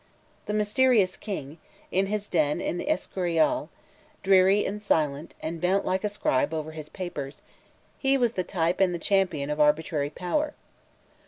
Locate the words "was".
8.03-8.31